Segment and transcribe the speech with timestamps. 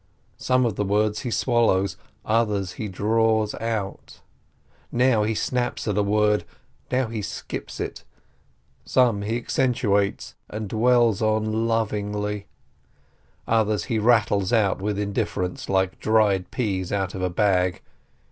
[0.39, 1.95] Some of the words he swallows,
[2.25, 4.21] others he draws out;
[4.91, 6.41] now he snaps at a word,
[6.89, 8.03] and now he skips it;
[8.83, 12.47] some he accentuates and dwells on lovingly,
[13.47, 17.83] others he rattles out with indifference, like dried peas out of a bag.